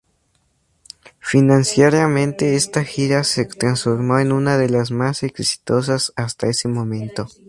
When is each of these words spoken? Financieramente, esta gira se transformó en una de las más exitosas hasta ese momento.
Financieramente, 1.19 2.55
esta 2.55 2.83
gira 2.83 3.23
se 3.23 3.45
transformó 3.45 4.17
en 4.17 4.31
una 4.31 4.57
de 4.57 4.67
las 4.67 4.89
más 4.89 5.21
exitosas 5.21 6.11
hasta 6.15 6.47
ese 6.47 6.67
momento. 6.69 7.27